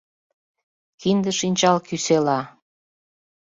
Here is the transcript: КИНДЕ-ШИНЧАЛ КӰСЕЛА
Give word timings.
КИНДЕ-ШИНЧАЛ 1.01 1.77
КӰСЕЛА 1.87 2.39